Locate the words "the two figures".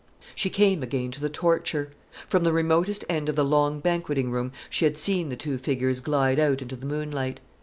5.29-5.99